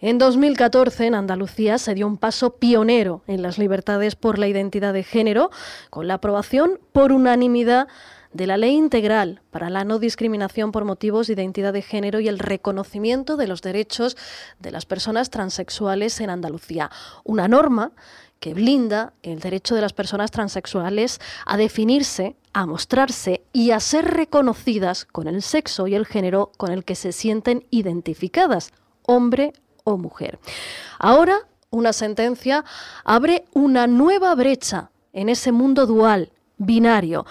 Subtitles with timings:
[0.00, 4.92] En 2014, en Andalucía, se dio un paso pionero en las libertades por la identidad
[4.92, 5.50] de género,
[5.90, 7.88] con la aprobación por unanimidad
[8.32, 12.28] de la Ley Integral para la No Discriminación por Motivos de Identidad de Género y
[12.28, 14.16] el reconocimiento de los derechos
[14.60, 16.92] de las personas transexuales en Andalucía.
[17.24, 17.90] Una norma
[18.38, 24.04] que blinda el derecho de las personas transexuales a definirse, a mostrarse y a ser
[24.04, 28.70] reconocidas con el sexo y el género con el que se sienten identificadas,
[29.02, 29.54] hombre
[29.88, 30.38] o mujer.
[30.98, 32.64] Ahora, una sentencia
[33.04, 37.26] abre una nueva brecha en ese mundo dual, binario.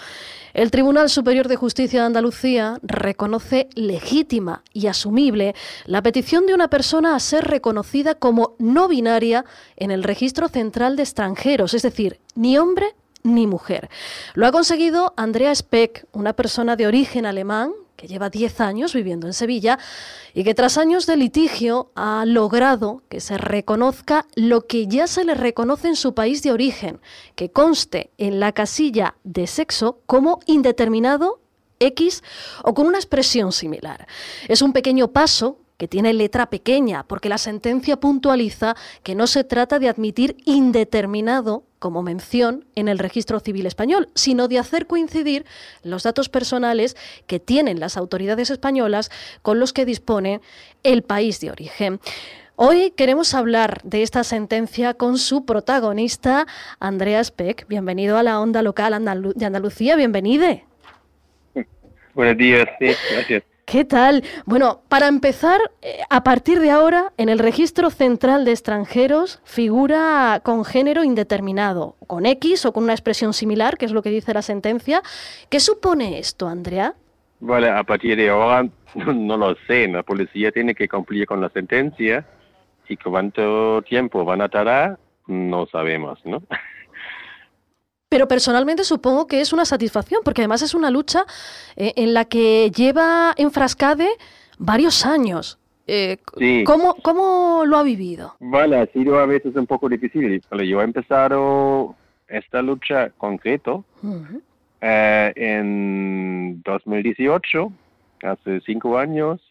[0.53, 5.53] El Tribunal Superior de Justicia de Andalucía reconoce legítima y asumible
[5.85, 9.45] la petición de una persona a ser reconocida como no binaria
[9.75, 13.89] en el Registro Central de Extranjeros, es decir, ni hombre ni mujer.
[14.33, 19.27] Lo ha conseguido Andrea Speck, una persona de origen alemán que lleva 10 años viviendo
[19.27, 19.79] en Sevilla
[20.33, 25.25] y que tras años de litigio ha logrado que se reconozca lo que ya se
[25.25, 27.01] le reconoce en su país de origen,
[27.35, 31.41] que conste en la casilla de sexo como indeterminado
[31.79, 32.23] X
[32.63, 34.07] o con una expresión similar.
[34.47, 39.43] Es un pequeño paso que tiene letra pequeña, porque la sentencia puntualiza que no se
[39.43, 45.45] trata de admitir indeterminado como mención en el registro civil español, sino de hacer coincidir
[45.83, 46.97] los datos personales
[47.27, 49.11] que tienen las autoridades españolas
[49.43, 50.41] con los que dispone
[50.83, 51.99] el país de origen.
[52.55, 56.47] Hoy queremos hablar de esta sentencia con su protagonista,
[56.79, 57.67] Andrea Speck.
[57.67, 58.93] Bienvenido a la onda local
[59.35, 60.65] de Andalucía, bienvenide.
[62.15, 63.43] Buenos días, sí, gracias.
[63.69, 64.23] ¿Qué tal?
[64.45, 70.39] Bueno, para empezar, eh, a partir de ahora, en el registro central de extranjeros figura
[70.41, 74.33] con género indeterminado, con X o con una expresión similar, que es lo que dice
[74.33, 75.01] la sentencia.
[75.49, 76.93] ¿Qué supone esto, Andrea?
[77.41, 79.89] Vale, a partir de ahora no lo sé.
[79.89, 82.25] La policía tiene que cumplir con la sentencia
[82.87, 86.41] y cuánto tiempo van a tardar, no sabemos, ¿no?
[88.09, 91.25] Pero personalmente supongo que es una satisfacción, porque además es una lucha
[91.75, 94.07] eh, en la que lleva enfrascade
[94.57, 95.59] varios años.
[95.87, 96.17] Eh,
[96.65, 98.35] ¿cómo, lo ha vivido?
[98.39, 100.41] Vale, ha sido a veces un poco difícil.
[100.51, 101.95] Yo he empezado
[102.27, 103.85] esta lucha concreto
[104.81, 107.71] eh, en 2018,
[108.23, 109.41] hace cinco años,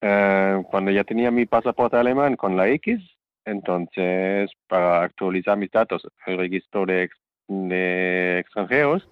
[0.00, 3.00] cuando ya tenía mi pasaporte alemán con la X.
[3.44, 7.08] Entonces, para actualizar mis datos, el registro de
[7.48, 9.08] de extranjeros.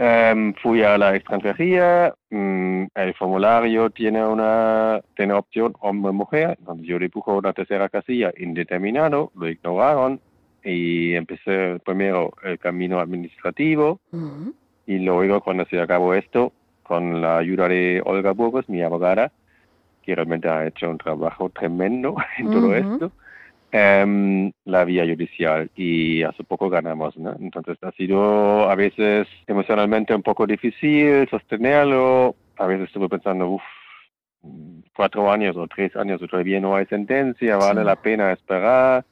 [0.00, 7.00] Em, fui a la extranjería, mm, el formulario tiene una tiene opción hombre-mujer, entonces yo
[7.00, 10.20] dibujo una tercera casilla indeterminado, lo ignoraron
[10.62, 13.98] y empecé primero el camino administrativo
[14.86, 16.52] y luego cuando se acabó esto,
[16.84, 19.32] con la ayuda de Olga Burgos, mi abogada,
[20.02, 23.12] que realmente ha hecho un trabajo tremendo en todo esto,
[23.70, 27.36] Em, la vía judicial y hace poco ganamos, ¿no?
[27.38, 33.62] Entonces ha sido a veces emocionalmente un poco difícil sostenerlo, a veces estuve pensando, uff,
[34.96, 39.04] cuatro años o tres años todavía no hay sentencia, vale la pena esperar,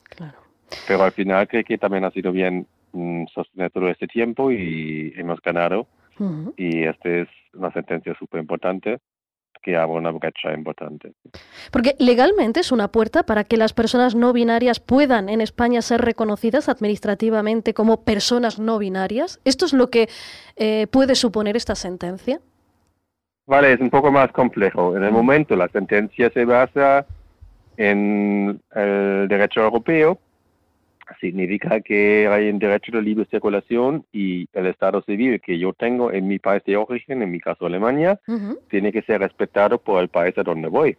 [0.88, 5.12] pero al final creo que también ha sido bien mm, sostener todo este tiempo y
[5.16, 5.86] hemos ganado.
[6.56, 9.00] Y esta es una sentencia súper importante
[9.66, 11.12] que abre una brecha importante.
[11.72, 16.02] Porque legalmente es una puerta para que las personas no binarias puedan en España ser
[16.02, 19.40] reconocidas administrativamente como personas no binarias.
[19.44, 20.08] ¿Esto es lo que
[20.54, 22.38] eh, puede suponer esta sentencia?
[23.46, 24.96] Vale, es un poco más complejo.
[24.96, 27.04] En el momento la sentencia se basa
[27.76, 30.20] en el derecho europeo,
[31.20, 36.12] significa que hay un derecho de libre circulación y el estado civil que yo tengo
[36.12, 38.20] en mi país de origen, en mi caso Alemania,
[38.68, 40.96] tiene que ser respetado por el país a donde voy.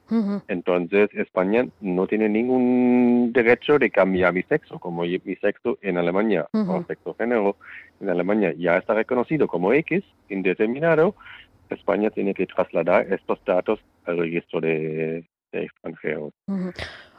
[0.47, 6.47] Entonces España no tiene ningún derecho de cambiar mi sexo, como mi sexo en Alemania
[6.53, 7.57] o sexo género
[7.99, 11.15] en Alemania ya está reconocido como X, indeterminado.
[11.69, 16.33] España tiene que trasladar estos datos al registro de, extranjeros.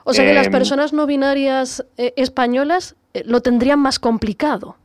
[0.09, 4.77] O sea que las em, personas no binarias eh, españolas eh, lo tendrían más complicado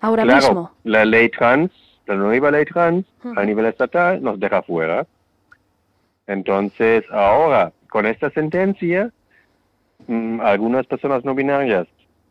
[0.00, 0.72] ahora claro, mismo.
[0.84, 1.70] La ley trans,
[2.04, 3.06] la nueva ley trans
[3.36, 5.06] a nivel estatal nos deja fuera.
[6.26, 9.10] Entonces, ahora, con esta sentencia,
[10.08, 11.86] mm, algunas personas no binarias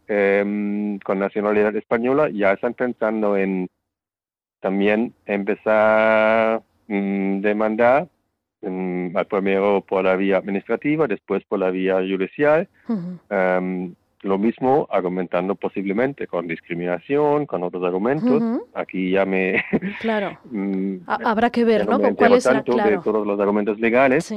[0.08, 3.68] em, con nacionalidad española ya están pensando en
[4.60, 8.08] también empezar a mm, demandar
[8.68, 12.68] Mm, primero por la vía administrativa, después por la vía judicial.
[13.30, 18.42] Em, lo mismo argumentando posiblemente con discriminación, con otros argumentos.
[18.74, 19.64] Aquí ya me...
[20.02, 20.38] Claro.
[20.46, 22.00] Mm, habrá que ver, ¿no?
[22.00, 24.34] ¿Con cuál es tanto de todos los argumentos legales.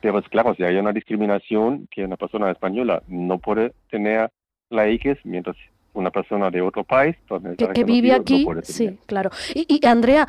[0.00, 4.30] Pero es claro, si hay una discriminación que una persona española no puede tener
[4.70, 5.56] la X mientras
[5.94, 7.16] una persona de otro país
[7.74, 9.30] que, vive aquí, sí, claro.
[9.54, 10.28] Y, Andrea,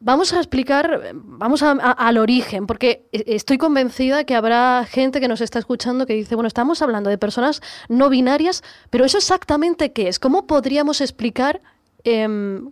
[0.00, 5.40] vamos a explicar, vamos al origen, porque e, estoy convencida que habrá gente que nos
[5.40, 10.08] está escuchando que dice, bueno, estamos hablando de personas no binarias, pero eso exactamente qué
[10.08, 10.18] es.
[10.18, 11.60] ¿Cómo podríamos explicar
[12.04, 12.70] em,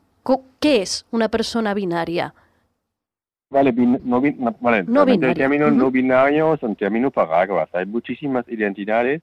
[0.60, 2.34] qué es una persona binaria?
[3.50, 4.22] Vale, no,
[4.60, 5.28] vale, no binario.
[5.28, 7.68] el término no binario es un término paraguas.
[7.74, 9.22] Hay muchísimas identidades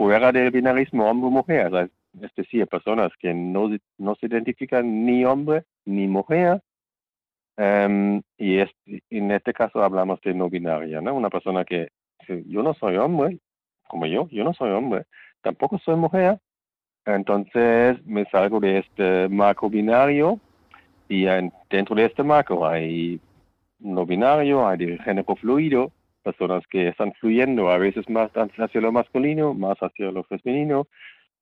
[0.00, 1.90] fuera del binarismo hombre-mujer,
[2.22, 3.68] es decir, personas que no,
[3.98, 6.62] no se identifican ni hombre ni mujer,
[7.58, 8.60] em, y
[9.10, 11.14] en este caso hablamos de no binaria, ¿no?
[11.14, 11.88] Una persona que
[12.46, 13.40] yo no soy hombre,
[13.88, 15.04] como yo, yo no soy hombre,
[15.42, 16.38] tampoco soy mujer,
[17.04, 20.40] entonces me salgo de este marco binario
[21.10, 21.26] y
[21.68, 23.20] dentro de este marco hay
[23.78, 28.92] no binario, hay de género fluido, personas que están fluyendo a veces más hacia lo
[28.92, 30.86] masculino, más hacia lo femenino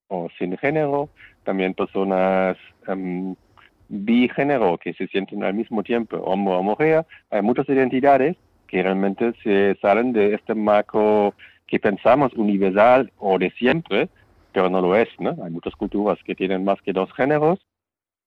[0.08, 1.10] o sin género,
[1.44, 3.34] también personas um,
[3.88, 7.06] bigénero que se sienten al mismo tiempo hombre o mujer.
[7.30, 8.36] Hay muchas identidades
[8.66, 11.34] que realmente se salen de este marco
[11.66, 14.08] que pensamos universal o de siempre,
[14.52, 15.36] pero no lo es, ¿no?
[15.42, 17.58] Hay muchas culturas que tienen más que dos géneros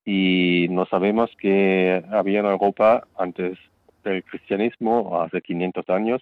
[0.05, 3.57] y no sabemos que había en Europa antes
[4.03, 6.21] del cristianismo, hace 500 años,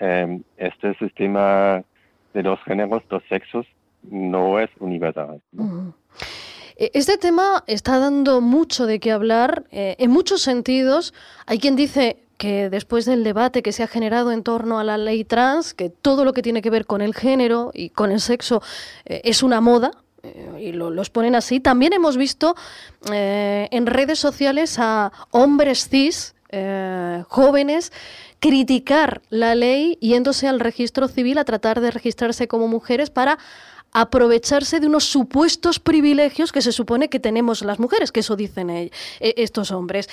[0.00, 1.84] Em, este sistema
[2.32, 3.66] de dos géneros, dos sexos,
[4.02, 5.42] no es universal.
[6.78, 11.12] E, este tema está dando mucho de qué hablar eh, en muchos sentidos.
[11.44, 14.96] Hay quien dice que después del debate que se ha generado en torno a la
[14.96, 18.20] ley trans, que todo lo que tiene que ver con el género y con el
[18.20, 18.62] sexo
[19.04, 19.90] eh, es una moda,
[20.22, 21.60] eh, y lo, los ponen así.
[21.60, 22.54] También hemos visto
[23.12, 26.34] en redes sociales a hombres cis,
[27.28, 27.92] jóvenes,
[28.40, 33.38] criticar la ley yéndose al registro civil a tratar de registrarse como mujeres para
[33.92, 38.70] aprovecharse de unos supuestos privilegios que se supone que tenemos las mujeres, que eso dicen
[38.70, 38.90] e,
[39.20, 40.08] estos hombres.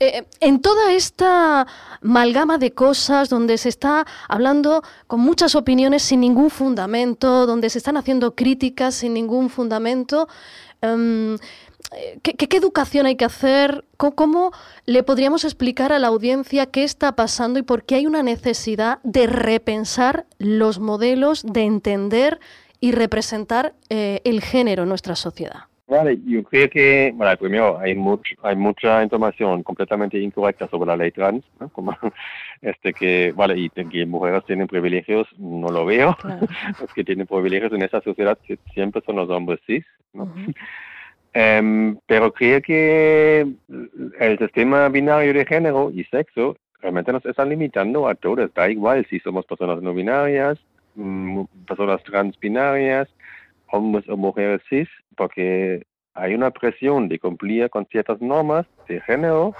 [0.00, 1.66] Eh, en toda esta
[2.02, 7.78] amalgama de cosas donde se está hablando con muchas opiniones sin ningún fundamento, donde se
[7.78, 10.28] están haciendo críticas sin ningún fundamento,
[10.82, 11.38] em,
[12.22, 13.84] ¿Qué, educación hay que hacer?
[13.96, 14.52] ¿Cómo,
[14.86, 18.98] le podríamos explicar a la audiencia qué está pasando y por qué hay una necesidad
[19.02, 22.40] de repensar los modelos, de entender
[22.80, 25.64] y representar eh, el género en nuestra sociedad?
[25.88, 27.96] Vale, yo creo que, bueno, primero hay,
[28.42, 31.96] hay mucha información completamente incorrecta sobre la ley trans, como
[32.60, 36.16] este que, vale, y que mujeres tienen privilegios, no lo veo,
[36.80, 38.36] los que tienen privilegios en esa sociedad
[38.74, 40.34] siempre son los hombres cis, ¿no?
[41.38, 43.46] Em, pero creo que
[44.20, 48.54] el sistema binario de género y sexo realmente nos está limitando a todos.
[48.54, 50.58] Da igual si somos personas no binarias,
[50.94, 53.06] mm, personas transbinarias,
[53.70, 55.84] hombres o mujeres cis, porque
[56.14, 59.54] hay una presión de cumplir con ciertas normas de género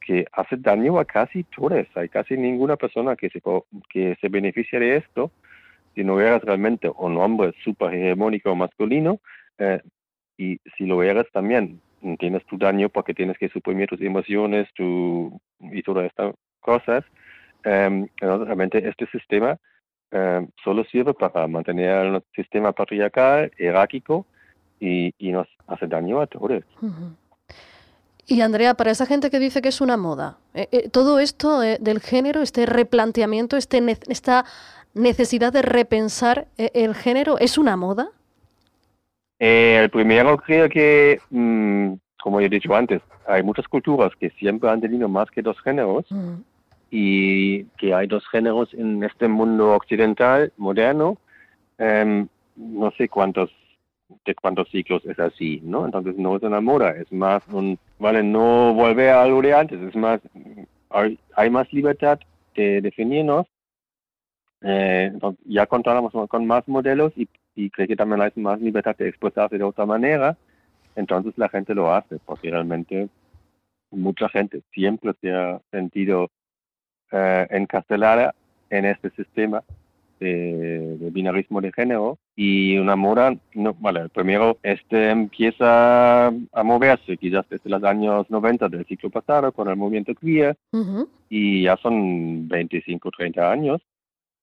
[0.00, 1.88] que hace daño a casi todos.
[1.96, 3.42] Hay casi ninguna persona que se,
[3.88, 5.32] que se beneficia de esto.
[5.96, 9.18] Si no eres realmente un hombre super hegemónico masculino,
[9.58, 9.80] eh,
[10.36, 11.80] y si lo eres también,
[12.18, 17.04] tienes tu daño porque tienes que suprimir tus emociones tu, y todas estas cosas.
[17.64, 19.58] Um, realmente este sistema
[20.12, 24.24] em, solo sirve para mantener el sistema patriarcal, jerárquico
[24.78, 26.62] y, y nos hace daño a todos.
[28.28, 31.62] Y Andrea, para esa gente que dice que es una moda, eh, eh, todo esto
[31.62, 34.44] eh, del género, este replanteamiento, este esta
[34.94, 38.10] necesidad de repensar el género, ¿es una moda?
[39.38, 44.70] Eh, el primero creo que, mm, como he dicho antes, hay muchas culturas que siempre
[44.70, 46.34] han tenido más que dos géneros mm.
[46.90, 51.18] y que hay dos géneros en este mundo occidental moderno.
[51.78, 53.50] Em, no sé cuántos
[54.24, 55.84] de cuántos ciclos es así, ¿no?
[55.84, 59.80] Entonces no es una moda, es más un, vale, no volver a algo de antes,
[59.82, 60.20] es más,
[60.90, 62.20] hay, hay más libertad
[62.54, 63.46] de definirnos
[64.62, 65.12] eh,
[65.44, 69.58] ya contamos con más modelos y, y creo que también hay más libertad de expresarse
[69.58, 70.36] de otra manera,
[70.94, 73.08] entonces la gente lo hace, porque realmente
[73.90, 76.30] mucha gente siempre se ha sentido
[77.10, 78.34] eh, encarcelada
[78.70, 79.62] en este sistema
[80.20, 87.48] de, binarismo de género y una moda, no, vale, primero este empieza a moverse quizás
[87.48, 90.56] desde los años 90 del ciclo pasado con el movimiento queer
[91.28, 93.82] y ya son 25, 30 años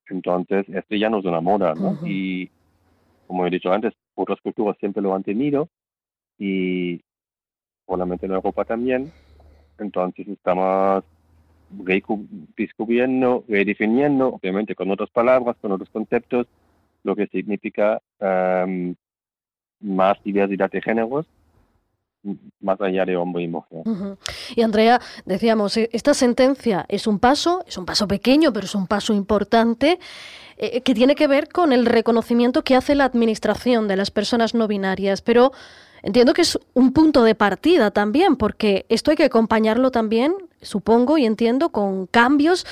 [0.09, 1.97] entonces, esto ya no es una moda, ¿no?
[2.05, 2.49] Y
[3.27, 5.69] como he dicho antes, otras culturas siempre lo han tenido
[6.37, 7.01] y
[7.85, 9.11] probablemente en Europa también.
[9.79, 11.03] Entonces estamos
[11.85, 16.47] redescubriendo, redefiniendo, obviamente con otras palabras, con otros conceptos,
[17.03, 18.95] lo que significa em,
[19.79, 21.27] más diversidad de géneros
[22.61, 23.83] más allá de hombre y mujer.
[24.55, 28.75] Y Andrea, decíamos, e, esta sentencia es un paso, es un paso pequeño, pero es
[28.75, 29.99] un paso importante,
[30.57, 34.53] eh, que tiene que ver con el reconocimiento que hace la Administración de las personas
[34.53, 35.51] no binarias, pero
[36.03, 41.17] entiendo que es un punto de partida también, porque esto hay que acompañarlo también, supongo
[41.17, 42.65] y entiendo, con cambios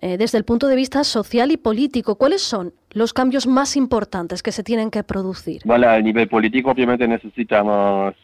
[0.00, 2.16] eh, desde el punto de vista social y político.
[2.16, 5.62] ¿Cuáles son los cambios más importantes que se tienen que producir?
[5.64, 8.14] Bueno, a nivel político obviamente necesitamos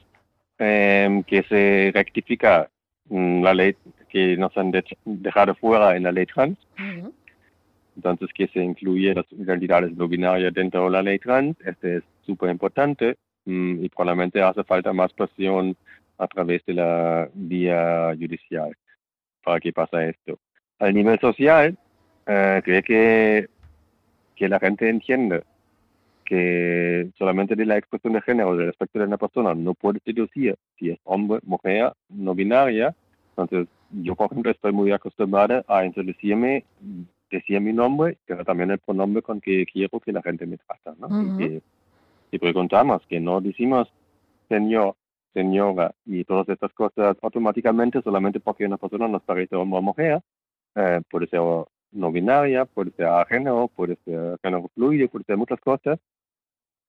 [0.65, 2.71] eh, que se rectifica
[3.09, 3.77] mm, la ley
[4.09, 4.73] que nos han
[5.05, 6.59] dejado fuera en la ley trans.
[7.97, 11.57] Entonces, que se incluye las identidades no binarias dentro de la ley trans.
[11.65, 15.77] Este es súper importante mm, y probablemente hace falta más presión
[16.19, 18.73] a través de la vía judicial
[19.43, 20.39] para que pase esto.
[20.79, 21.77] Al nivel social,
[22.27, 23.49] eh, creo que,
[24.35, 25.43] que la gente entiende
[26.25, 30.57] que solamente de la expresión de género del aspecto de una persona no puede deducir
[30.79, 32.95] si es hombre, mujer, no binaria.
[33.31, 36.65] Entonces, yo, por ejemplo, estoy muy acostumbrada a introducirme,
[37.31, 40.95] decir mi nombre, pero también el pronombre con que quiero que la gente me trata.
[40.99, 41.41] ¿no?
[41.41, 41.61] y,
[42.31, 43.93] que, preguntamos, que no decimos
[44.49, 44.97] señor,
[45.33, 50.21] señora y todas estas cosas automáticamente solamente porque una persona nos parece hombre o mujer,
[50.75, 51.41] eh, puede ser
[51.93, 55.99] no binaria, puede ser género, puede ser género fluido, puede ser muchas cosas,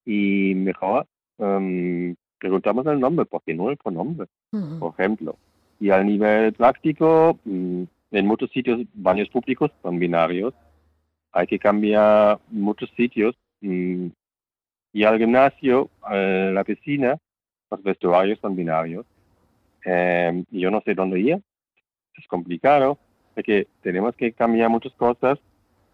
[0.06, 1.08] y mejor
[1.38, 4.28] um, preguntamos el nombre, porque no el pronombre,
[4.80, 5.36] por ejemplo.
[5.80, 10.54] Y al nivel práctico, mm, en muchos sitios, baños públicos son binarios.
[11.32, 13.36] Hay que cambiar muchos sitios.
[13.62, 14.08] Mm,
[14.94, 17.18] y al gimnasio, a la piscina,
[17.72, 19.06] los vestuarios son binarios.
[19.84, 21.42] Em, y yo no sé dónde ir.
[22.16, 22.98] Es complicado.
[23.34, 25.40] Porque tenemos que cambiar muchas cosas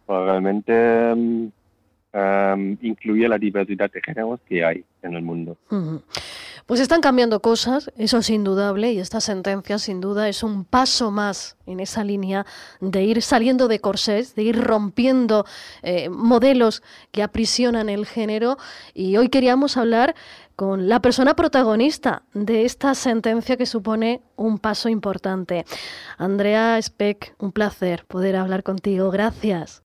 [0.05, 1.47] para realmente mm,
[2.81, 5.57] incluye la diversidad de géneros que hay en el mundo.
[6.65, 11.11] Pues están cambiando cosas, eso es indudable, y esta sentencia sin duda es un paso
[11.11, 12.45] más en esa línea
[12.79, 15.45] de ir saliendo de corsés, de ir rompiendo
[15.83, 18.57] eh, modelos que aprisionan el género.
[18.93, 20.15] Y hoy queríamos hablar
[20.55, 25.65] con la persona protagonista de esta sentencia que supone un paso importante.
[26.17, 29.11] Andrea Speck, un placer poder hablar contigo.
[29.11, 29.79] Gracias.